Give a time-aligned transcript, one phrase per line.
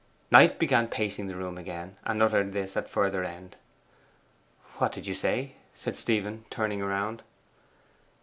[0.31, 3.55] Knight began pacing the room again, and uttered this at further end.
[4.79, 7.21] 'What did you say?' said Stephen, turning round.